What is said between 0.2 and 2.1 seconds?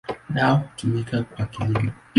Nao hutumiwa kwa kilimo.